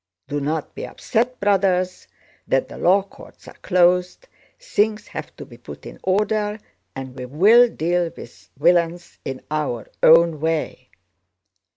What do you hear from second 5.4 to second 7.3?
be put in order, and we